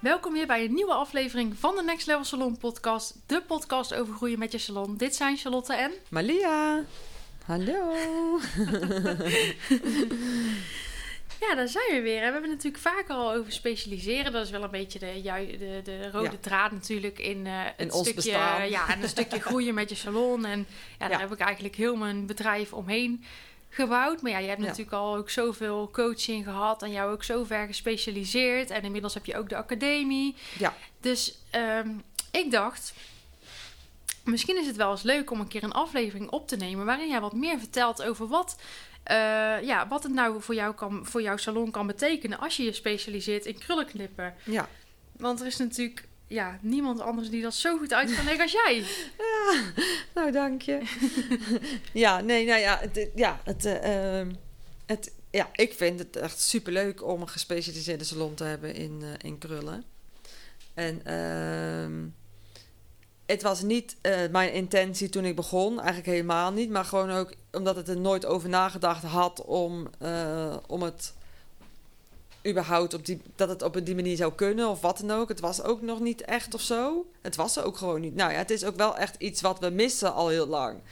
[0.00, 3.14] Welkom weer bij een nieuwe aflevering van de Next Level Salon podcast.
[3.26, 4.96] De podcast over groeien met je salon.
[4.96, 5.92] Dit zijn Charlotte en...
[6.10, 6.84] Malia,
[7.44, 7.90] hallo.
[11.40, 12.16] Ja, daar zijn we weer.
[12.16, 14.32] En we hebben het natuurlijk vaker al over specialiseren.
[14.32, 15.20] Dat is wel een beetje de,
[15.58, 16.36] de, de rode Ja.
[16.40, 18.68] draad natuurlijk in, eh het In stukje, bestaan.
[18.70, 20.44] Ja, en een stukje groeien met je salon.
[20.44, 20.64] En ja,
[20.98, 21.18] daar Ja.
[21.18, 23.24] heb ik eigenlijk heel mijn bedrijf omheen
[23.68, 24.22] gebouwd.
[24.22, 24.66] Maar ja, je hebt Ja.
[24.66, 28.70] natuurlijk al ook zoveel coaching gehad en jou ook zo ver gespecialiseerd.
[28.70, 30.34] En inmiddels heb je ook de academie.
[30.58, 31.88] Ja, Dus ehm,
[32.30, 32.92] ik dacht,
[34.24, 37.08] misschien is het wel eens leuk om een keer een aflevering op te nemen waarin
[37.08, 38.56] jij wat meer vertelt over wat,
[39.02, 39.16] eh,
[39.62, 42.72] ja, wat het nou voor, jou kan, voor jouw salon kan betekenen als je je
[42.72, 44.34] specialiseert in krullenknippen.
[44.44, 44.68] ja.
[45.16, 48.52] Want er is natuurlijk ja, niemand anders die dat zo goed uit kan leggen als
[48.52, 48.84] jij.
[50.14, 50.80] Nou, dank je.
[51.92, 54.32] ja, nee, nou ja, het, ja, het, eh, ehm,
[54.86, 59.08] het, ja, ik vind het echt superleuk om een gespecialiseerde salon te hebben in, eh,
[59.30, 59.84] in krullen.
[60.74, 62.06] En ehm,
[63.26, 66.70] het was niet eh, mijn intentie toen ik begon, eigenlijk helemaal niet.
[66.70, 69.90] Maar gewoon ook omdat het er nooit over nagedacht had om,
[70.66, 71.14] om het
[72.48, 75.28] überhaupt op die, dat het op die manier zou kunnen of wat dan ook.
[75.28, 77.06] Het was ook nog niet echt of zo.
[77.22, 78.14] Het was er ook gewoon niet.
[78.14, 80.82] Nou ja, het is ook wel echt iets wat we missen al heel lang.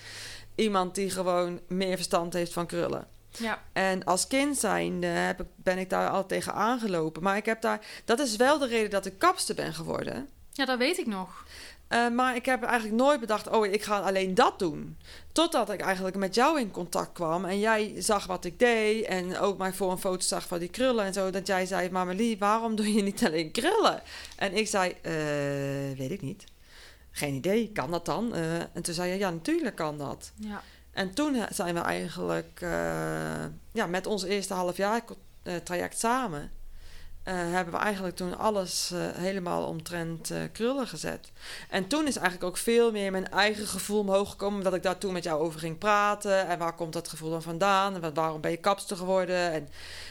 [0.55, 3.07] Iemand die gewoon meer verstand heeft van krullen.
[3.39, 7.23] Ja, En als kind zijnde heb ik, ben ik daar al tegen aangelopen.
[7.23, 10.29] Maar ik heb daar, dat is wel de reden dat ik kapster ben geworden.
[10.57, 11.45] Ja dat weet ik nog.
[11.89, 14.97] Eh, maar ik heb eigenlijk nooit bedacht, oh, ik ga alleen dat doen.
[15.33, 19.39] Totdat ik eigenlijk met jou in contact kwam en jij zag wat ik deed en
[19.39, 21.31] ook mij voor een foto zag van die krullen en zo.
[21.31, 24.03] Dat jij zei, Mamelie, waarom doe je niet alleen krullen?
[24.37, 26.45] En ik zei, eh, weet ik niet.
[27.11, 28.35] Geen idee, kan dat dan?
[28.35, 30.33] Eh, en toen zei je, ja, natuurlijk kan dat.
[30.35, 32.61] Ja, En toen zijn we eigenlijk
[33.73, 35.03] ja, met ons eerste halfjaar
[35.47, 36.51] eh, traject samen.
[37.27, 41.33] Eh, hebben we eigenlijk toen alles eh, helemaal omtrent eh, krullen gezet.
[41.71, 44.57] En toen is eigenlijk ook veel meer mijn eigen gevoel omhoog gekomen.
[44.57, 46.47] Omdat ik daar toen met jou over ging praten.
[46.47, 47.95] En waar komt dat gevoel dan vandaan?
[47.95, 49.53] En wat, waarom ben je kapster geworden?
[49.53, 49.69] En,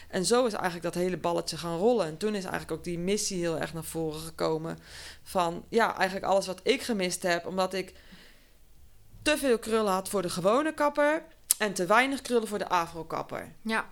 [0.09, 2.05] en zo is eigenlijk dat hele balletje gaan rollen.
[2.05, 4.77] En toen is eigenlijk ook die missie heel erg naar voren gekomen.
[5.23, 7.45] Van ja, eigenlijk alles wat ik gemist heb.
[7.45, 7.93] Omdat ik
[9.21, 11.23] te veel krullen had voor de gewone kapper.
[11.57, 13.53] En te weinig krullen voor de afro-kapper.
[13.61, 13.89] ja,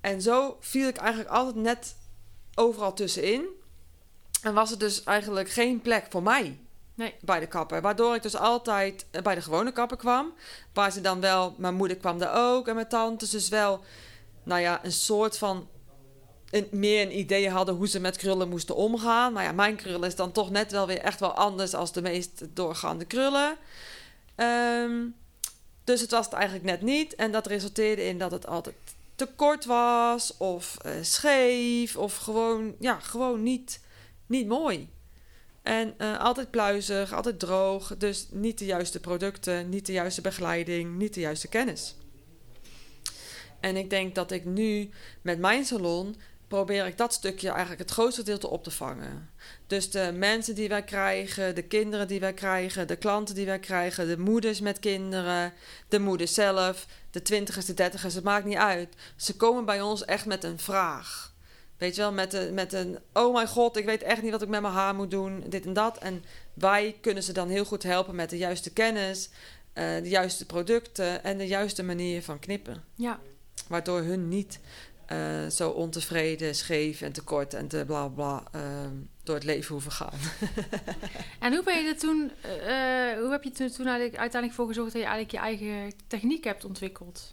[0.00, 1.98] En zo viel ik eigenlijk altijd net
[2.54, 3.46] overal tussenin.
[4.42, 6.58] En was er dus eigenlijk geen plek voor mij
[7.00, 7.80] nee, bij de kapper.
[7.80, 10.32] Waardoor ik dus altijd eh, bij de gewone kapper kwam.
[10.72, 13.30] Waar ze dan wel, mijn moeder kwam daar ook en mijn tantes.
[13.30, 13.80] Dus wel,
[14.42, 15.68] nou ja, een soort van.
[16.50, 19.32] Een, meer een idee hadden hoe ze met krullen moesten omgaan.
[19.32, 22.02] Maar ja, mijn krullen is dan toch net wel weer echt wel anders als de
[22.02, 23.56] meest doorgaande krullen.
[24.34, 25.06] Ehm,
[25.84, 27.14] dus het was het eigenlijk net niet.
[27.14, 28.74] En dat resulteerde in dat het altijd
[29.20, 33.80] te kort was, of eh, scheef, of gewoon, ja, gewoon niet,
[34.26, 34.88] niet mooi.
[35.62, 37.96] En eh, altijd pluizig, altijd droog.
[37.96, 41.94] Dus niet de juiste producten, niet de juiste begeleiding, niet de juiste kennis.
[43.60, 44.90] En ik denk dat ik nu
[45.22, 46.16] met mijn salon
[46.50, 49.30] probeer ik dat stukje eigenlijk het grootste gedeelte op te vangen.
[49.66, 53.58] Dus de mensen die wij krijgen, de kinderen die wij krijgen, de klanten die wij
[53.58, 55.52] krijgen, de moeders met kinderen,
[55.88, 58.94] de moeders zelf, de twintigers, de dertigers, het maakt niet uit.
[59.16, 61.34] Ze komen bij ons echt met een vraag.
[61.76, 64.42] Weet je wel, met een, met een, oh mijn god, ik weet echt niet wat
[64.42, 65.98] ik met mijn haar moet doen, dit en dat.
[65.98, 66.24] En
[66.54, 69.30] wij kunnen ze dan heel goed helpen met de juiste kennis,
[69.72, 72.84] eh, de juiste producten en de juiste manier van knippen.
[72.94, 73.20] ja.
[73.68, 74.60] Waardoor hun niet
[75.10, 79.92] eh, zo ontevreden, scheef en tekort en te bla bla ehm, door het leven hoeven
[79.92, 80.18] gaan.
[81.40, 84.92] En hoe ben je er toen, eh, hoe heb je er toen uiteindelijk voor gezorgd
[84.92, 87.32] dat je eigenlijk je eigen techniek hebt ontwikkeld?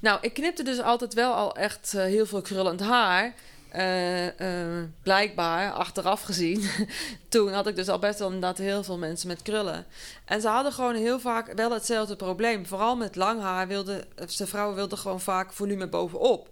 [0.00, 3.34] Nou, ik knipte dus altijd wel al echt eh, heel veel krullend haar.
[3.70, 6.70] Eh, eh, blijkbaar, achteraf gezien,
[7.28, 9.86] toen had ik dus al best wel inderdaad heel veel mensen met krullen.
[10.24, 12.66] En ze hadden gewoon heel vaak wel hetzelfde probleem.
[12.66, 14.04] Vooral met lang haar wilden,
[14.36, 16.48] de vrouwen wilden gewoon vaak volume bovenop.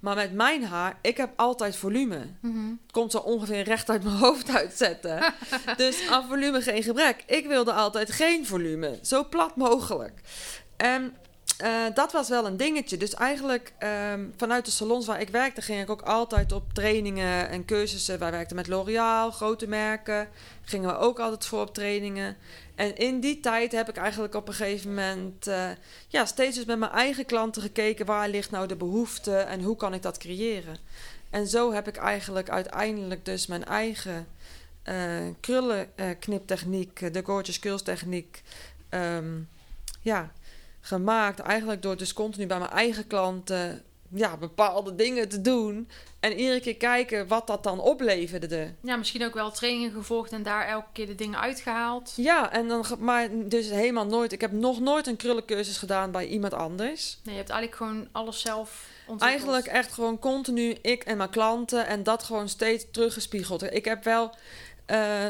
[0.00, 2.16] Maar met mijn haar, ik heb altijd volume.
[2.40, 5.34] Het komt zo ongeveer recht uit mijn hoofd uitzetten.
[5.76, 7.22] dus aan volume geen gebrek.
[7.26, 8.98] Ik wilde altijd geen volume.
[9.02, 10.20] Zo plat mogelijk.
[10.76, 11.16] En
[11.62, 12.96] eh, dat was wel een dingetje.
[12.96, 17.48] Dus eigenlijk ehm, vanuit de salons waar ik werkte, ging ik ook altijd op trainingen
[17.48, 18.18] en cursussen.
[18.18, 20.28] Wij werkten met L'Oréal, grote merken.
[20.64, 22.36] Gingen we ook altijd voor op trainingen.
[22.74, 25.70] En in die tijd heb ik eigenlijk op een gegeven moment eh,
[26.08, 29.76] ja, steeds dus met mijn eigen klanten gekeken waar ligt nou de behoefte en hoe
[29.76, 30.76] kan ik dat creëren.
[31.30, 34.26] En zo heb ik eigenlijk uiteindelijk dus mijn eigen
[34.82, 38.42] eh krullenkniptechniek, de Gorgeous Curls techniek,
[38.88, 39.40] ehm,
[40.00, 40.32] ja,
[40.82, 41.40] gemaakt.
[41.40, 43.84] Eigenlijk door dus continu bij mijn eigen klanten
[44.14, 45.88] ja, bepaalde dingen te doen.
[46.20, 48.74] En iedere keer kijken wat dat dan opleverde.
[48.80, 52.12] Ja, misschien ook wel trainingen gevolgd en daar elke keer de dingen uitgehaald.
[52.16, 54.32] Ja, en dan, maar dus helemaal nooit.
[54.32, 57.18] Ik heb nog nooit een krullencursus gedaan bij iemand anders.
[57.22, 59.30] Nee, je hebt eigenlijk gewoon alles zelf ontwikkeld.
[59.30, 63.74] Eigenlijk echt gewoon continu ik en mijn klanten en dat gewoon steeds teruggespiegeld.
[63.74, 64.34] Ik heb wel,
[64.86, 65.26] eh,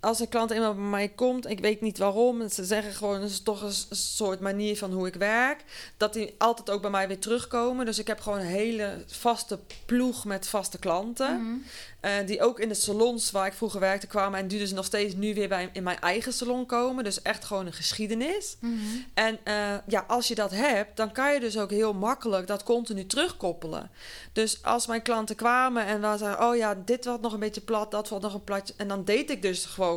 [0.00, 3.30] als een klant eenmaal bij mij komt, ik weet niet waarom, ze zeggen gewoon, dat
[3.30, 5.64] is toch een soort manier van hoe ik werk,
[5.96, 7.86] dat die altijd ook bij mij weer terugkomen.
[7.86, 11.42] Dus ik heb gewoon een hele vaste ploeg met vaste klanten.
[11.42, 11.56] Mhm.
[12.00, 14.84] Eh, die ook in de salons waar ik vroeger werkte kwamen en die dus nog
[14.84, 17.04] steeds nu weer bij, in mijn eigen salon komen.
[17.04, 18.56] Dus echt gewoon een geschiedenis.
[18.60, 18.74] Mhm.
[19.14, 19.54] En eh,
[19.86, 23.90] ja, als je dat hebt, dan kan je dus ook heel makkelijk dat continu terugkoppelen.
[24.32, 27.60] Dus als mijn klanten kwamen en we zeiden, oh ja, dit was nog een beetje
[27.60, 28.74] plat, dat was nog een platje.
[28.76, 29.87] En dan deed ik dus gewoon,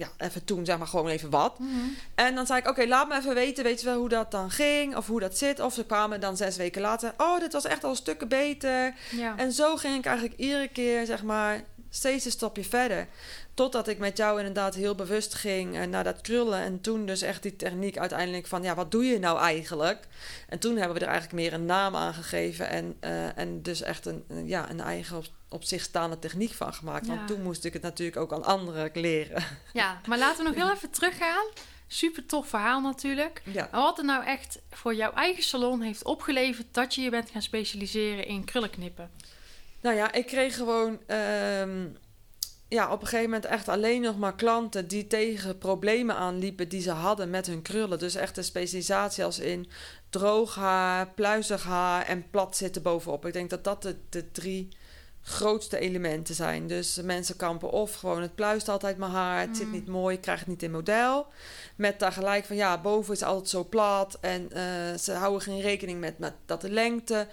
[0.00, 1.58] ja, even toen zeg maar gewoon even wat.
[1.58, 1.70] Mhm.
[2.14, 4.50] En dan zei ik, oké, laat me even weten, weet je wel hoe dat dan
[4.50, 4.96] ging?
[4.96, 5.60] Of hoe dat zit?
[5.60, 8.94] Of ze kwamen dan zes weken later, oh, dit was echt al stukken beter.
[9.10, 9.36] Ja.
[9.36, 13.08] En zo ging ik eigenlijk iedere keer, zeg maar, steeds een stapje verder.
[13.60, 16.58] Totdat ik met jou inderdaad heel bewust ging eh, naar dat krullen.
[16.58, 20.06] En toen dus echt die techniek uiteindelijk van, ja, wat doe je nou eigenlijk?
[20.48, 22.68] En toen hebben we er eigenlijk meer een naam aan gegeven.
[22.68, 26.74] En, eh, en dus echt een, ja, een eigen op, op zich staande techniek van
[26.74, 27.06] gemaakt.
[27.06, 27.14] Ja.
[27.14, 29.44] Want toen moest ik het natuurlijk ook aan anderen leren.
[29.72, 31.46] ja, maar laten we nog heel even teruggaan.
[31.86, 33.42] Super tof verhaal natuurlijk.
[33.44, 33.68] Ja.
[33.72, 37.30] Maar wat er nou echt voor jouw eigen salon heeft opgeleverd dat je je bent
[37.30, 39.10] gaan specialiseren in krullenknippen.
[39.80, 41.86] Nou ja, ik kreeg gewoon ehm,
[42.70, 46.82] ja, op een gegeven moment echt alleen nog maar klanten die tegen problemen aanliepen die
[46.82, 47.98] ze hadden met hun krullen.
[47.98, 49.70] Dus echt een specialisatie als in
[50.10, 53.26] droog haar, pluizig haar en plat zitten bovenop.
[53.26, 54.68] Ik denk dat dat de, de drie
[55.22, 56.66] grootste elementen zijn.
[56.66, 59.72] Dus mensen kampen of gewoon het pluist altijd mijn haar, het zit Mm.
[59.72, 61.26] niet mooi, ik krijg het niet in model.
[61.76, 66.00] Met tegelijk van ja, boven is altijd zo plat en eh, ze houden geen rekening
[66.00, 67.26] met, met dat de lengte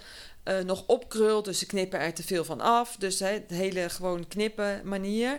[0.48, 1.44] eh, nog opkrult.
[1.44, 2.96] Dus ze knippen er te veel van af.
[2.96, 5.38] Dus hè, de hele gewoon knippen manier.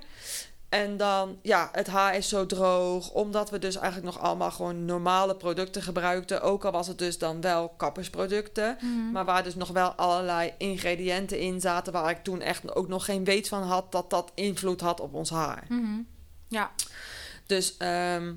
[0.69, 3.11] En dan, ja, het haar is zo droog.
[3.11, 6.41] Omdat we dus eigenlijk nog allemaal gewoon normale producten gebruikten.
[6.41, 8.77] Ook al was het dus dan wel kappersproducten.
[8.81, 9.11] Mhm.
[9.11, 11.93] Maar waar dus nog wel allerlei ingrediënten in zaten.
[11.93, 15.13] Waar ik toen echt ook nog geen weet van had dat dat invloed had op
[15.13, 15.65] ons haar.
[15.67, 16.01] Mhm.
[16.47, 16.71] Ja,
[17.45, 18.33] Dus ehm,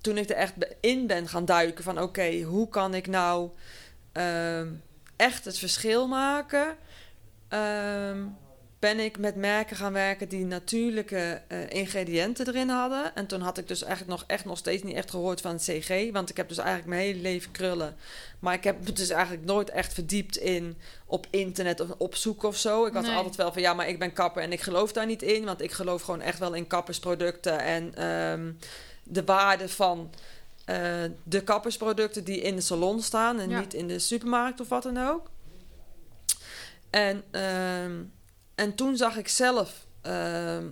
[0.00, 3.50] toen ik er echt in ben gaan duiken van oké, hoe kan ik nou
[4.12, 4.68] ehm,
[5.16, 6.76] echt het verschil maken?
[7.48, 8.24] Ehm,
[8.78, 13.14] ben ik met merken gaan werken die natuurlijke eh, ingrediënten erin hadden.
[13.14, 15.62] En toen had ik dus eigenlijk nog, echt nog steeds niet echt gehoord van het
[15.62, 16.12] CG.
[16.12, 17.96] Want ik heb dus eigenlijk mijn hele leven krullen.
[18.38, 20.76] Maar ik heb me dus eigenlijk nooit echt verdiept in
[21.06, 22.86] op internet of opzoeken of zo.
[22.86, 23.14] Ik had Nee.
[23.14, 25.44] altijd wel van ja, maar ik ben kapper en ik geloof daar niet in.
[25.44, 28.52] Want ik geloof gewoon echt wel in kappersproducten en ehm,
[29.02, 30.10] de waarde van
[30.66, 33.60] eh, de kappersproducten die in de salon staan en Ja.
[33.60, 35.30] niet in de supermarkt of wat dan ook.
[36.90, 38.02] En, ehm,
[38.54, 40.66] en toen zag ik zelf, ehm,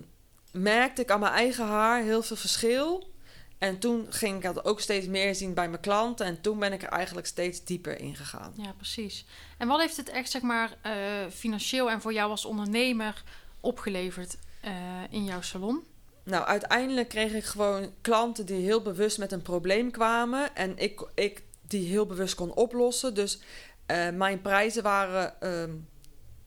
[0.51, 3.13] merkte ik aan mijn eigen haar heel veel verschil.
[3.57, 6.25] En toen ging ik dat ook steeds meer zien bij mijn klanten.
[6.25, 8.53] En toen ben ik er eigenlijk steeds dieper in gegaan.
[8.57, 9.25] ja, precies.
[9.57, 10.93] En wat heeft het echt, zeg maar, eh,
[11.33, 13.23] financieel en voor jou als ondernemer
[13.59, 14.71] opgeleverd eh,
[15.09, 15.83] in jouw salon?
[16.25, 20.55] Nou, uiteindelijk kreeg ik gewoon klanten die heel bewust met een probleem kwamen.
[20.55, 23.13] En ik, ik die heel bewust kon oplossen.
[23.13, 23.39] Dus
[23.85, 25.69] eh, mijn prijzen waren ehm,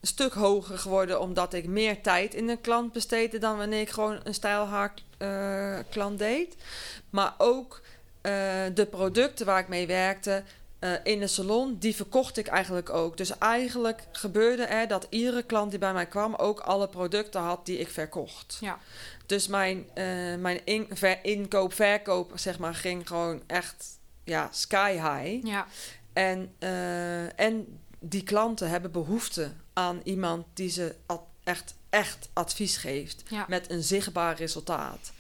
[0.01, 3.91] een stuk hoger geworden omdat ik meer tijd in een klant besteedde dan wanneer ik
[3.91, 6.57] gewoon een stijlhaar eh, klant deed.
[7.11, 7.81] Maar ook
[8.21, 8.33] eh,
[8.75, 10.43] de producten waar ik mee werkte
[11.03, 13.17] in de salon, die verkocht ik eigenlijk ook.
[13.17, 17.67] Dus eigenlijk gebeurde er dat iedere klant die bij mij kwam ook alle producten had
[17.67, 18.57] die ik verkocht.
[18.61, 18.79] Ja.
[19.29, 20.05] Dus mijn, eh,
[20.39, 23.87] mijn in, ver- inkoop, verkoop, zeg maar, ging gewoon echt
[24.25, 25.47] ja, sky high.
[25.47, 25.67] Ja,
[26.13, 32.77] En, eh, en die klanten hebben behoefte aan iemand die ze ad- echt, echt advies
[32.77, 33.23] geeft.
[33.29, 33.45] ja.
[33.49, 35.13] Met een zichtbaar resultaat.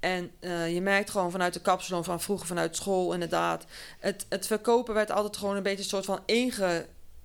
[0.00, 3.64] En eh, je merkt gewoon vanuit de kapsalon van vroeger, vanuit school inderdaad.
[3.98, 6.20] Het, het verkopen werd altijd gewoon een beetje een soort van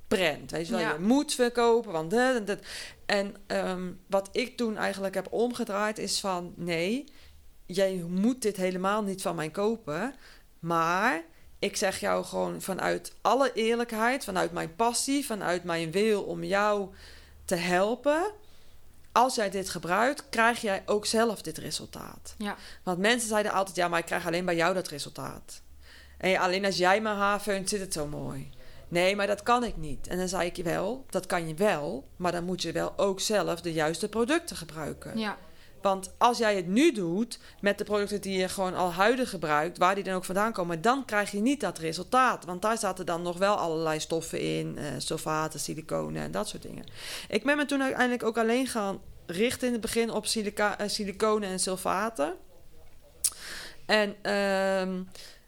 [0.07, 0.51] ingeprent.
[0.51, 0.93] Weet je wel, Ja.
[0.93, 2.67] je moet verkopen, want dit en dit.
[3.05, 6.53] En ehm, wat ik toen eigenlijk heb omgedraaid is van...
[6.55, 7.03] nee,
[7.65, 10.13] jij moet dit helemaal niet van mij kopen...
[10.59, 11.23] maar
[11.59, 16.89] ik zeg jou gewoon vanuit alle eerlijkheid, vanuit mijn passie, vanuit mijn wil om jou
[17.45, 18.31] te helpen.
[19.11, 22.35] Als jij dit gebruikt, krijg jij ook zelf dit resultaat.
[22.37, 22.55] Ja.
[22.83, 25.61] Want mensen zeiden altijd, ja, maar ik krijg alleen bij jou dat resultaat.
[26.17, 28.51] En alleen als jij mijn haar feunt, zit het zo mooi.
[28.95, 30.07] Nee, maar dat kan ik niet.
[30.07, 32.93] En dan zei ik je wel, dat kan je wel, maar dan moet je wel
[32.97, 35.17] ook zelf de juiste producten gebruiken.
[35.17, 35.37] Ja.
[35.81, 39.77] Want als jij het nu doet met de producten die je gewoon al huidig gebruikt,
[39.77, 42.45] waar die dan ook vandaan komen, dan krijg je niet dat resultaat.
[42.45, 46.61] Want daar zaten dan nog wel allerlei stoffen in, eh sulfaten, siliconen en dat soort
[46.61, 46.85] dingen.
[47.27, 50.87] Ik ben me toen uiteindelijk ook alleen gaan richten in het begin op silica, eh,
[50.87, 52.33] siliconen en sulfaten.
[53.85, 55.01] En ehm,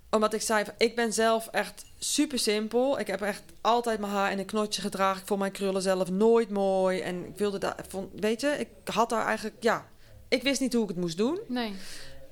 [0.10, 3.00] omdat ik zei, ik ben zelf echt super simpel.
[3.00, 5.22] Ik heb echt altijd mijn haar in een knotje gedragen.
[5.22, 7.00] Ik vond mijn krullen zelf nooit mooi.
[7.00, 9.88] En ik wilde daar, vond, weet je, ik had daar eigenlijk, ja,
[10.28, 11.40] ik wist niet hoe ik het moest doen.
[11.48, 11.74] Nee.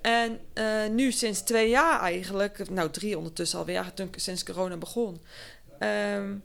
[0.01, 5.21] En eh, nu sinds twee jaar eigenlijk, nou drie ondertussen alweer, toen, sinds corona begon,
[5.79, 6.35] ehm,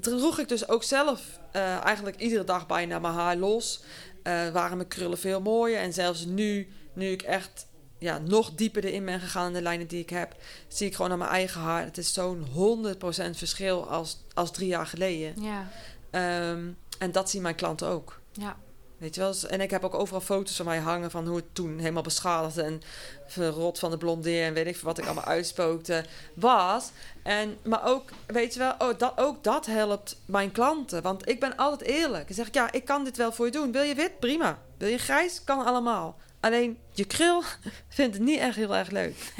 [0.00, 3.82] droeg ik dus ook zelf eh, eigenlijk iedere dag bijna mijn haar los.
[4.22, 5.78] Eh, waren mijn krullen veel mooier.
[5.78, 7.66] En zelfs nu, nu ik echt
[7.98, 10.36] ja, nog dieper erin ben gegaan in de lijnen die ik heb,
[10.68, 11.84] zie ik gewoon aan mijn eigen haar.
[11.84, 15.42] Het is zo'n 100% verschil als, als drie jaar geleden.
[15.42, 15.68] Ja.
[16.10, 18.20] Ehm, en dat zien mijn klanten ook.
[18.32, 18.56] Ja.
[18.98, 19.34] Weet je wel?
[19.48, 22.58] En ik heb ook overal foto's van mij hangen van hoe het toen helemaal beschadigd
[22.58, 22.82] en
[23.26, 26.90] verrot van de blondeer en weet ik wat ik allemaal uitspookte was.
[27.22, 31.02] En, maar ook, weet je wel, oh, dat, ook dat helpt mijn klanten.
[31.02, 32.26] Want ik ben altijd eerlijk.
[32.26, 33.72] Dan zeg ik, ja, ik kan dit wel voor je doen.
[33.72, 34.18] Wil je wit?
[34.18, 34.58] Prima.
[34.78, 35.44] Wil je grijs?
[35.44, 36.16] Kan allemaal.
[36.40, 37.42] Alleen je krul
[37.88, 39.32] vindt het niet echt heel erg leuk.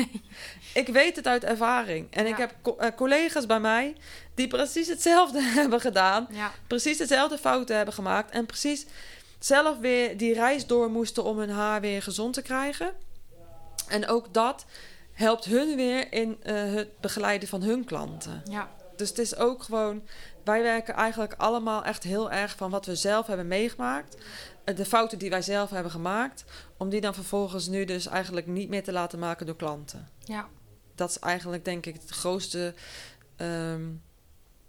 [0.74, 2.06] ik weet het uit ervaring.
[2.14, 3.96] En ik heb co- eh, collega's bij mij
[4.34, 6.52] die precies hetzelfde hebben gedaan Ja.
[6.66, 8.86] precies dezelfde fouten hebben gemaakt en precies
[9.38, 12.92] zelf weer die reis door moesten om hun haar weer gezond te krijgen.
[13.88, 14.64] En ook dat
[15.12, 18.42] helpt hun weer in eh, het begeleiden van hun klanten.
[18.50, 18.70] Ja.
[18.96, 20.02] Dus het is ook gewoon,
[20.44, 24.16] wij werken eigenlijk allemaal echt heel erg van wat we zelf hebben meegemaakt.
[24.74, 26.44] De fouten die wij zelf hebben gemaakt,
[26.76, 30.08] om die dan vervolgens nu dus eigenlijk niet meer te laten maken door klanten.
[30.24, 30.48] Ja.
[30.94, 32.74] Dat is eigenlijk denk ik het grootste,
[33.36, 33.84] ehm,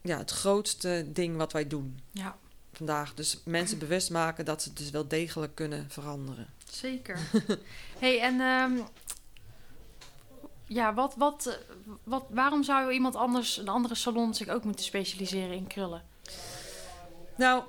[0.01, 2.37] ja, het grootste ding wat wij doen Ja.
[2.73, 3.13] vandaag.
[3.13, 6.47] Dus mensen bewust maken dat ze het dus wel degelijk kunnen veranderen.
[6.71, 7.19] Zeker.
[7.99, 8.77] hey, en ehm,
[10.65, 11.59] ja, wat, wat,
[12.03, 16.03] wat, waarom zou iemand anders, een andere salon zich ook moeten specialiseren in krullen?
[17.35, 17.63] Nou,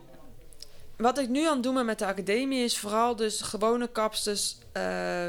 [0.99, 4.59] wat ik nu aan het doen ben met de academie is vooral dus gewone kapsters
[4.73, 4.83] eh,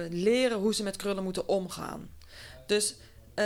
[0.09, 2.09] leren hoe ze met krullen moeten omgaan.
[2.65, 2.95] Dus
[3.33, 3.45] eh,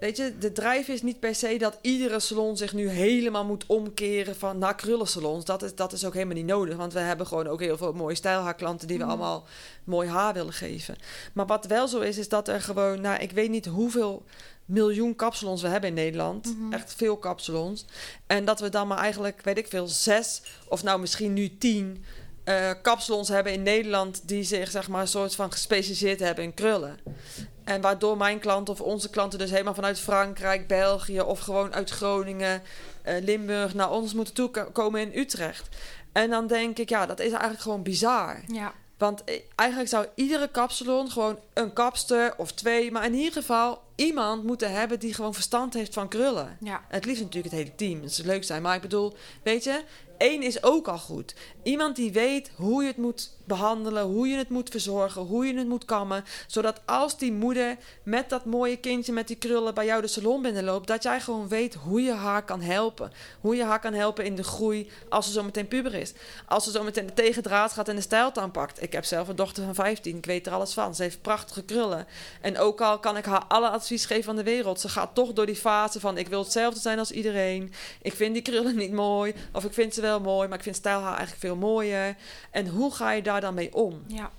[0.00, 3.66] weet je, de drijf is niet per se dat iedere salon zich nu helemaal moet
[3.66, 5.44] omkeren van naar krullensalons.
[5.44, 7.92] Dat is, dat is ook helemaal niet nodig, want we hebben gewoon ook heel veel
[7.92, 9.12] mooie stijlhaarklanten die we Mhm.
[9.12, 9.46] allemaal
[9.84, 10.96] mooi haar willen geven.
[11.32, 14.24] Maar wat wel zo is, is dat er gewoon, nou, ik weet niet hoeveel
[14.64, 16.56] miljoen kapsalons we hebben in Nederland.
[16.56, 16.72] Mhm.
[16.72, 17.84] Echt veel kapsalons.
[18.26, 22.04] En dat we dan maar eigenlijk, weet ik veel, zes of nou misschien nu tien
[22.82, 26.98] kapsalons hebben in Nederland die zich zeg maar een soort van gespecialiseerd hebben in krullen.
[27.64, 31.90] En waardoor mijn klanten of onze klanten dus helemaal vanuit Frankrijk, België of gewoon uit
[31.90, 32.62] Groningen,
[33.02, 35.68] eh, Limburg naar ons moeten toekomen in Utrecht.
[36.12, 38.40] En dan denk ik, ja, dat is eigenlijk gewoon bizar.
[38.46, 38.72] Ja.
[38.98, 43.82] Want eh, eigenlijk zou iedere kapsalon gewoon een kapster of twee, maar in ieder geval
[44.06, 46.56] iemand moeten hebben die gewoon verstand heeft van krullen.
[46.60, 46.84] Ja.
[46.88, 48.02] Het liefst natuurlijk het hele team.
[48.02, 48.62] Het zou leuk zijn.
[48.62, 49.82] Maar ik bedoel, weet je,
[50.22, 51.34] één is ook al goed.
[51.62, 55.54] Iemand die weet hoe je het moet behandelen, hoe je het moet verzorgen, hoe je
[55.54, 56.24] het moet kammen.
[56.46, 60.42] Zodat als die moeder met dat mooie kindje met die krullen bij jou de salon
[60.42, 63.12] binnenloopt, dat jij gewoon weet hoe je haar kan helpen.
[63.40, 66.12] Hoe je haar kan helpen in de groei als ze zo meteen puber is.
[66.46, 68.82] Als ze zo meteen de tegendraad gaat en de stijl aanpakt.
[68.82, 70.94] Ik heb zelf een dochter van 15, ik weet er alles van.
[70.94, 72.06] Ze heeft prachtige krullen.
[72.40, 75.32] En ook al kan ik haar alle advies geven van de wereld, ze gaat toch
[75.32, 77.72] door die fase van ik wil hetzelfde zijn als iedereen.
[78.02, 80.76] Ik vind die krullen niet mooi, of ik vind ze wel mooi, maar ik vind
[80.76, 82.16] stijlhaar eigenlijk veel mooier.
[82.50, 84.02] En hoe ga je daar dan mee om?
[84.06, 84.30] Ja.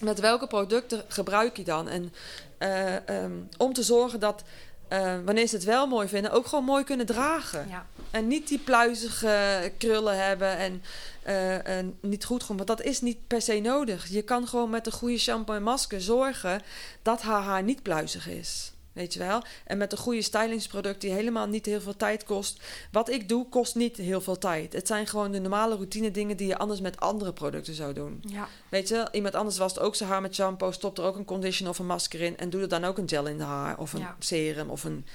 [0.00, 1.88] Met welke producten gebruik je dan?
[1.88, 2.12] En
[2.58, 4.42] eh, ehm, om te zorgen dat
[4.88, 7.68] eh, wanneer ze het wel mooi vinden, ook gewoon mooi kunnen dragen.
[7.68, 7.86] Ja.
[8.10, 10.82] En niet die pluizige krullen hebben en,
[11.22, 12.56] eh, en niet goed gaan.
[12.56, 14.06] Want dat is niet per se nodig.
[14.06, 16.62] Je kan gewoon met een goede shampoo en masker zorgen
[17.02, 18.72] dat haar haar niet pluizig is.
[18.98, 19.42] Weet je wel?
[19.64, 22.60] En met een goede stylingsproduct die helemaal niet heel veel tijd kost.
[22.92, 24.72] Wat ik doe, kost niet heel veel tijd.
[24.72, 28.22] Het zijn gewoon de normale routine dingen die je anders met andere producten zou doen.
[28.28, 28.48] Ja.
[28.68, 31.72] Weet je, iemand anders wast ook zijn haar met shampoo, stopt er ook een conditioner
[31.72, 33.92] of een masker in en doet er dan ook een gel in de haar of
[33.92, 34.16] een Ja.
[34.18, 35.06] serum of een.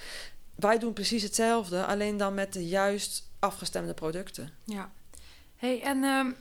[0.55, 4.49] Wij doen precies hetzelfde, alleen dan met de juist afgestemde producten.
[4.65, 4.91] Ja.
[5.55, 6.31] hey, en ehm,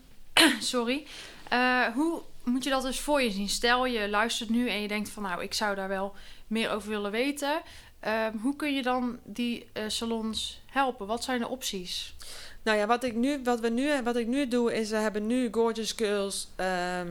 [0.73, 1.07] sorry.
[1.49, 3.49] Eh, hoe moet je dat dus voor je zien?
[3.49, 5.23] Stel, je luistert nu en je denkt van...
[5.23, 6.15] nou, ik zou daar wel
[6.47, 7.63] meer over willen weten.
[8.01, 11.07] Ehm, hoe kun je dan die eh, salons helpen?
[11.07, 12.15] Wat zijn de opties?
[12.63, 15.27] Nou ja, wat ik nu, wat we nu, wat ik nu doe is, we hebben
[15.27, 17.09] nu Gorgeous Girls ehm,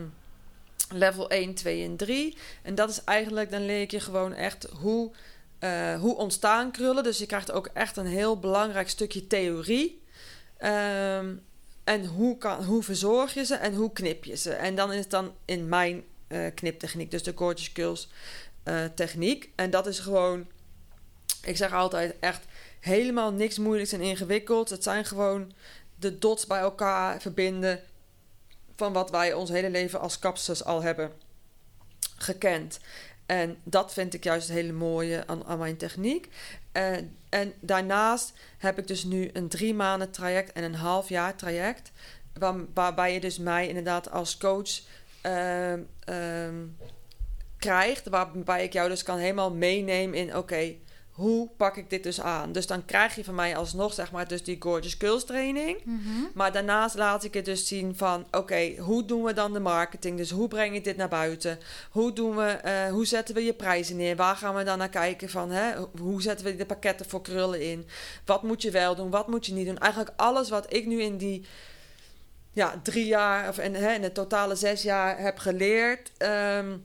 [0.90, 2.38] level 1, 2 en 3.
[2.62, 5.12] En dat is eigenlijk, dan leer ik je gewoon echt hoe,
[5.60, 7.04] eh, hoe ontstaan krullen.
[7.04, 10.02] Dus je krijgt ook echt een heel belangrijk stukje theorie.
[10.58, 11.36] Ehm,
[11.84, 14.54] en hoe, kan, hoe verzorg je ze en hoe knip je ze.
[14.54, 18.10] En dan is het dan in mijn eh, kniptechniek, dus de Gorgeous Girls
[18.64, 19.50] eh, techniek.
[19.56, 20.48] En dat is gewoon,
[21.44, 22.46] ik zeg altijd echt
[22.80, 24.72] helemaal niks moeilijks en ingewikkelds.
[24.72, 25.54] Het zijn gewoon
[25.96, 27.82] de dots bij elkaar verbinden
[28.76, 31.12] van wat wij ons hele leven als kapsters al hebben
[32.18, 32.80] gekend.
[33.32, 36.30] En dat vind ik juist het hele mooie aan, aan mijn techniek.
[36.72, 41.36] En, en daarnaast heb ik dus nu een drie maanden traject en een half jaar
[41.36, 41.92] traject.
[42.34, 44.70] Waar, waarbij je dus mij inderdaad als coach
[45.22, 46.66] ehm,
[47.58, 48.10] krijgt.
[48.10, 50.38] Waarbij ik jou dus kan helemaal meenemen in...
[50.38, 50.76] oké,
[51.12, 52.52] hoe pak ik dit dus aan?
[52.52, 55.78] Dus dan krijg je van mij alsnog zeg maar dus die Gorgeous Girls training.
[56.34, 58.26] Maar daarnaast laat ik het dus zien van...
[58.32, 60.18] oké, hoe doen we dan de marketing?
[60.18, 61.60] Dus hoe breng je dit naar buiten?
[61.92, 64.16] Hoe, doen we, eh, hoe zetten we je prijzen neer?
[64.16, 65.52] Waar gaan we dan naar kijken van...
[65.52, 67.88] Hè, hoe zetten we de pakketten voor krullen in?
[68.26, 69.10] Wat moet je wel doen?
[69.10, 69.78] Wat moet je niet doen?
[69.78, 71.46] Eigenlijk alles wat ik nu in die
[72.52, 73.50] ja, drie jaar...
[73.50, 76.12] of in, hè, in het totale zes jaar heb geleerd...
[76.18, 76.78] ehm,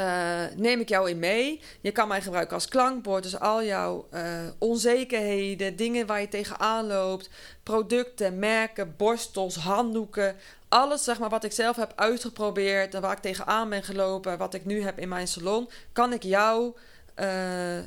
[0.00, 1.60] eh, neem ik jou in mee.
[1.80, 3.22] Je kan mij gebruiken als klankbord.
[3.22, 4.22] Dus al jouw eh,
[4.58, 7.30] onzekerheden, dingen waar je tegenaan loopt,
[7.62, 10.36] producten, merken, borstels, handdoeken.
[10.68, 14.54] Alles zeg maar, wat ik zelf heb uitgeprobeerd en waar ik tegenaan ben gelopen, wat
[14.54, 16.72] ik nu heb in mijn salon, kan ik jou
[17.14, 17.28] eh,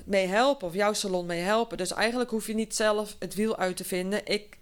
[0.05, 1.77] mee helpen of jouw salon mee helpen.
[1.77, 4.25] Dus eigenlijk hoef je niet zelf het wiel uit te vinden.
[4.25, 4.57] Ik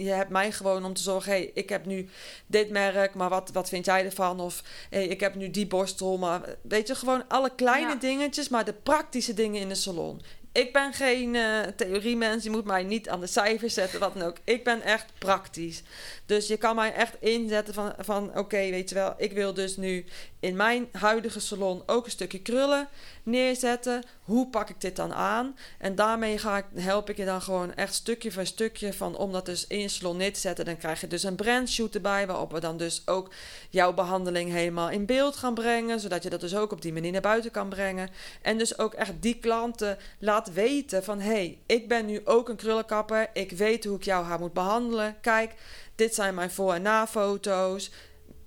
[0.00, 2.08] je hebt mij gewoon om te zorgen, hey, ik heb nu
[2.46, 4.40] dit merk, maar wat, wat vind jij ervan?
[4.40, 7.94] Of hey, ik heb nu die borstel, maar weet je, gewoon alle kleine Ja.
[7.94, 10.20] dingetjes, maar de praktische dingen in de salon.
[10.52, 14.22] Ik ben geen eh theoriemens, je moet mij niet aan de cijfers zetten, wat dan
[14.22, 14.36] ook.
[14.44, 15.82] Ik ben echt praktisch.
[16.26, 19.76] Dus je kan mij echt inzetten van, van oké, weet je wel, ik wil dus
[19.76, 20.04] nu
[20.40, 22.88] in mijn huidige salon ook een stukje krullen
[23.28, 24.02] neerzetten.
[24.22, 25.56] Hoe pak ik dit dan aan?
[25.78, 29.32] En daarmee ga ik, help ik je dan gewoon echt stukje voor stukje van om
[29.32, 30.64] dat dus in salon neer te zetten.
[30.64, 33.30] Dan krijg je dus een brandshoot erbij, waarop we dan dus ook
[33.70, 36.00] jouw behandeling helemaal in beeld gaan brengen.
[36.00, 38.10] Zodat je dat dus ook op die manier naar buiten kan brengen.
[38.42, 42.48] En dus ook echt die klanten laat weten van hé, hey, ik ben nu ook
[42.48, 43.30] een krullenkapper.
[43.32, 45.16] Ik weet hoe ik jouw haar moet behandelen.
[45.20, 45.54] Kijk,
[45.94, 47.90] dit zijn mijn voor- en na-foto's.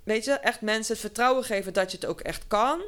[0.04, 2.82] Weet je, echt mensen het vertrouwen geven dat je het ook echt kan.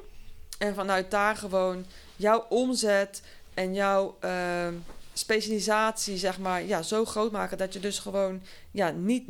[0.58, 1.86] En vanuit daar gewoon
[2.16, 3.22] jouw omzet
[3.54, 4.74] en jouw ehm,
[5.13, 9.24] specialisatie, zeg maar, ja, zo groot maken dat je dus gewoon ja, niet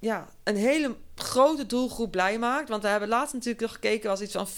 [0.00, 2.68] ja, een hele grote doelgroep blij maakt.
[2.68, 4.50] Want we hebben laatst natuurlijk nog gekeken, was iets van 54%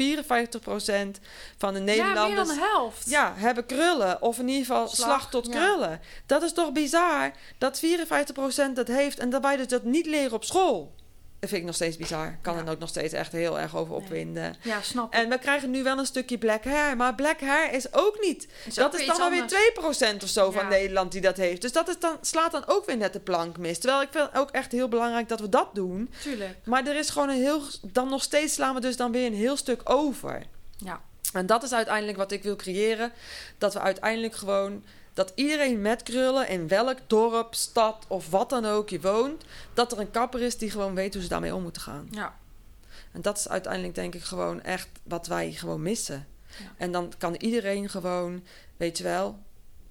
[1.58, 2.48] van de Ja, meer Nederlanders.
[2.48, 3.10] dan de helft.
[3.10, 4.22] Ja, hebben krullen.
[4.22, 5.52] Of in ieder geval slag, Slag, tot ja.
[5.52, 6.00] krullen.
[6.26, 10.44] Dat is toch bizar dat 54% dat heeft en daarbij dus dat niet leren op
[10.44, 10.94] school.
[11.42, 12.38] Dat vind ik nog steeds bizar.
[12.42, 14.02] Kan er ook nog steeds echt heel erg over Nee.
[14.02, 14.54] opwinden.
[14.62, 15.20] Ja, snap ik.
[15.20, 16.96] En we krijgen nu wel een stukje black hair.
[16.96, 18.48] Maar black hair is ook niet.
[18.66, 20.14] Is dat ook is weer dan alweer anders.
[20.20, 20.68] 2% of zo van.
[20.68, 21.62] Nederland die dat heeft.
[21.62, 23.78] Dus dat is dan, slaat dan ook weer net de plank mis.
[23.78, 26.10] Terwijl ik vind ook echt heel belangrijk dat we dat doen.
[26.22, 26.56] Tuurlijk.
[26.64, 27.62] Maar er is gewoon een heel...
[27.82, 30.42] Dan nog steeds slaan we dus dan weer een heel stuk over.
[30.76, 31.00] Ja.
[31.32, 33.12] En dat is uiteindelijk wat ik wil creëren.
[33.58, 34.84] Dat we uiteindelijk gewoon...
[35.14, 39.44] Dat iedereen met krullen, in welk dorp, stad of wat dan ook je woont...
[39.74, 42.08] dat er een kapper is die gewoon weet hoe ze daarmee om moeten gaan.
[42.10, 42.38] Ja.
[43.12, 46.26] En dat is uiteindelijk denk ik gewoon echt wat wij gewoon missen.
[46.58, 46.64] Ja.
[46.76, 48.44] En dan kan iedereen gewoon,
[48.76, 49.38] weet je wel...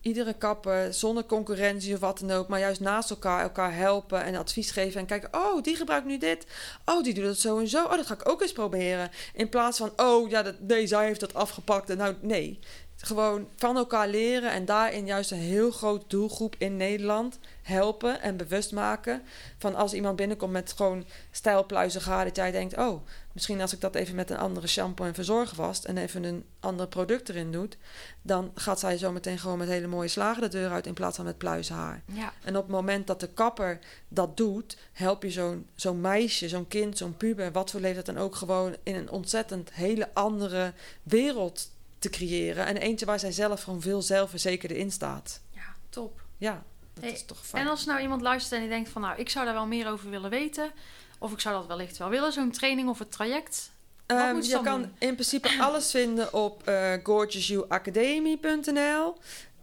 [0.02, 2.48] Iedere kapper, zonder concurrentie of wat dan ook...
[2.48, 5.00] maar juist naast elkaar elkaar helpen en advies geven...
[5.00, 6.46] en kijken, oh, die gebruikt nu dit.
[6.86, 7.84] Oh, die doet het zo en zo.
[7.84, 9.12] Oh, dat ga ik ook eens proberen.
[9.34, 11.90] In plaats van, oh, ja, dat, nee, zij heeft dat afgepakt.
[11.90, 12.60] En nou, nee.
[13.02, 18.38] Gewoon van elkaar leren en daarin juist een heel groot doelgroep in Nederland helpen en
[18.38, 19.22] bewust maken.
[19.58, 23.82] Van als iemand binnenkomt met gewoon stijlpluizig haar, dat jij denkt: oh, misschien als ik
[23.82, 27.52] dat even met een andere shampoo en verzorger vast en even een ander product erin
[27.52, 27.78] doet,
[28.22, 31.16] dan gaat zij zo meteen gewoon met hele mooie slagen de deur uit in plaats
[31.16, 32.02] van met pluizen haar.
[32.06, 32.34] Ja.
[32.44, 36.68] En op het moment dat de kapper dat doet, help je zo'n zo'n meisje, zo'n
[36.68, 41.70] kind, zo'n puber, wat voor leeftijd dan ook, gewoon in een ontzettend hele andere wereld
[42.02, 42.66] te creëren.
[42.66, 45.42] En eentje waar zij zelf gewoon veel zelfverzekerder in staat.
[45.50, 46.22] Ja, top.
[46.38, 47.64] Ja, dat Hey, is toch fijn.
[47.64, 49.02] En als nou iemand luistert en die denkt van...
[49.02, 50.72] nou, ik zou daar wel meer over willen weten...
[51.20, 53.72] of ik zou dat wellicht wel willen, zo'n training of het traject...
[54.06, 54.94] Ehm, je kan doen?
[54.98, 56.72] in principe alles vinden op
[57.04, 59.16] gorgeousyouracademy.nl.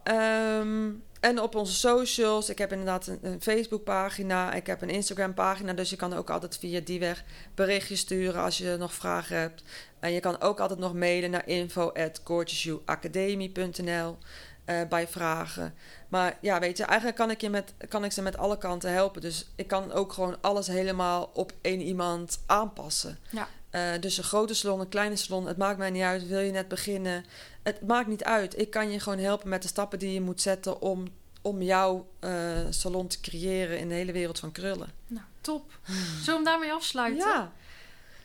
[0.08, 0.90] Ehm,
[1.20, 2.48] en op onze socials.
[2.48, 4.52] Ik heb inderdaad een, een Facebookpagina.
[4.52, 5.72] Ik heb een Instagram-pagina.
[5.72, 9.62] Dus je kan ook altijd via die weg berichtjes sturen als je nog vragen hebt.
[10.00, 14.18] En je kan ook altijd nog mailen naar info.gorgeousyouracademy.nl.
[14.64, 15.74] eh, bij vragen.
[16.08, 18.92] Maar ja, weet je, eigenlijk kan ik, je met, kan ik ze met alle kanten
[18.92, 19.20] helpen.
[19.20, 23.18] Dus ik kan ook gewoon alles helemaal op één iemand aanpassen.
[23.30, 23.48] Ja.
[23.70, 26.26] Eh, dus een grote salon, een kleine salon, het maakt mij niet uit.
[26.26, 27.24] Wil je net beginnen?
[27.62, 28.58] Het maakt niet uit.
[28.58, 31.08] Ik kan je gewoon helpen met de stappen die je moet zetten om,
[31.42, 32.30] om jouw eh,
[32.70, 34.92] salon te creëren in de hele wereld van krullen.
[35.06, 35.78] Nou, top.
[35.86, 37.28] Zullen we hem daarmee afsluiten?
[37.28, 37.52] Ja,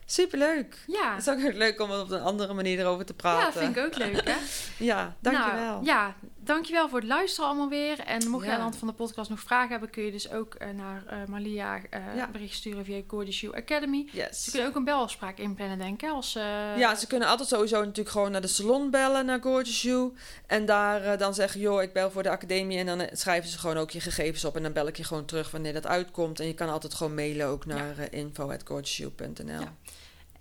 [0.05, 0.77] superleuk.
[0.87, 1.15] Ja.
[1.15, 3.61] Het is ook leuk om op een andere manier erover te praten.
[3.61, 4.35] Ja, vind ik ook leuk, hè?
[4.85, 5.55] Ja, dankjewel.
[5.55, 7.99] Nou, ja, dankjewel voor het luisteren allemaal weer.
[7.99, 9.89] En mocht je aan de hand van de podcast nog vragen hebben...
[9.89, 12.01] kun je dus ook eh, naar eh, Malia eh
[12.31, 14.07] bericht sturen via Gorgeous You Academy.
[14.11, 14.43] Yes.
[14.43, 16.09] Ze kunnen ook een belafspraak inplannen, denk ik.
[16.09, 16.33] Als,
[16.77, 20.13] Ja, ze kunnen altijd sowieso natuurlijk gewoon naar de salon bellen, naar Gorgeous You.
[20.47, 22.77] En daar dan zeggen, joh, ik bel voor de academie.
[22.77, 24.55] En dan schrijven ze gewoon ook je gegevens op.
[24.55, 26.39] En dan bel ik je gewoon terug wanneer dat uitkomt.
[26.39, 29.61] En je kan altijd gewoon mailen ook naar info.gorgeousyou.nl.
[29.61, 29.73] Ja.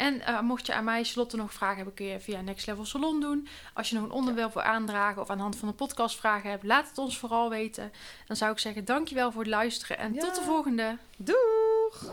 [0.02, 2.84] En eh, mocht je aan mij, Charlotte, nog vragen hebben, kun je via Next Level
[2.84, 3.48] Salon doen.
[3.74, 6.50] Als je nog een onderwerp wil aandragen of aan de hand van de podcast vragen
[6.50, 7.92] hebt, laat het ons vooral weten.
[8.26, 10.20] Dan zou ik zeggen, dankjewel voor het luisteren en Ja.
[10.20, 10.96] tot de volgende.
[11.16, 12.12] Doeg!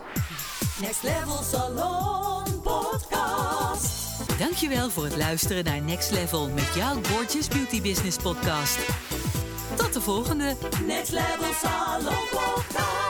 [0.80, 4.38] Next Level Salon Podcast.
[4.38, 8.78] Dankjewel voor het luisteren naar Next Level met jouw Gorgeous Beauty Business podcast.
[9.76, 10.56] Tot de volgende!
[10.86, 13.09] Next Level Salon Podcast.